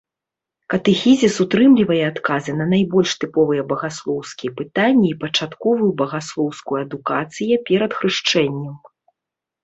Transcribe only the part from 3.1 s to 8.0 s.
тыповыя багаслоўскія пытанні і пачатковую багаслоўскую адукацыя перад